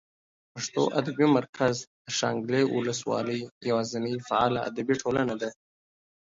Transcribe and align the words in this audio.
پښتو 0.53 0.83
ادبي 0.99 1.27
مرکز 1.37 1.75
د 2.03 2.05
شانګلې 2.17 2.61
اولس 2.73 2.99
والۍ 3.09 3.39
یواځینۍ 3.69 4.15
فعاله 4.27 4.59
ادبي 4.69 4.95
ټولنه 5.01 5.33
ده 5.41 5.49